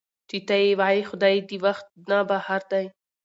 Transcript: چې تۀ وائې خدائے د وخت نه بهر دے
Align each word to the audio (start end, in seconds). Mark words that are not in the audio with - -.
چې 0.29 0.37
تۀ 0.47 0.61
وائې 0.79 1.01
خدائے 1.09 1.39
د 1.49 1.51
وخت 1.65 1.85
نه 2.09 2.19
بهر 2.29 2.61
دے 2.71 2.85